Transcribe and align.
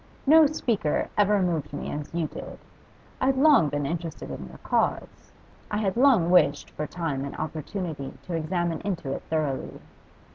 No 0.25 0.47
speaker 0.47 1.09
ever 1.15 1.43
moved 1.43 1.73
me 1.73 1.91
as 1.91 2.11
you 2.11 2.25
did. 2.25 2.57
I 3.21 3.27
had 3.27 3.37
long 3.37 3.69
been 3.69 3.85
interested 3.85 4.31
in 4.31 4.47
your 4.47 4.57
cause; 4.63 5.31
I 5.69 5.77
had 5.77 5.95
long 5.95 6.31
wished 6.31 6.71
for 6.71 6.87
time 6.87 7.23
and 7.23 7.37
opportunity 7.37 8.11
to 8.23 8.33
examine 8.33 8.81
into 8.83 9.13
it 9.13 9.21
thoroughly. 9.29 9.79